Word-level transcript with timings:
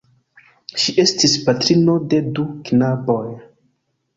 Ŝi 0.83 0.95
estis 1.03 1.35
patrino 1.49 1.99
de 2.15 2.23
du 2.39 2.47
knaboj. 2.71 3.25